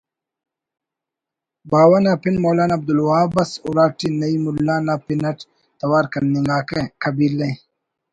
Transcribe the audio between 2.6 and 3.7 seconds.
عبدالوہاب ئس